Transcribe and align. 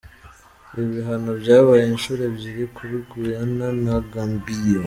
Ibihano 0.81 1.31
byabaye 1.41 1.83
inshuro 1.93 2.21
ebyiri 2.29 2.63
kuri 2.75 2.95
Guyana 3.09 3.67
na 3.83 3.95
Gambia. 4.11 4.79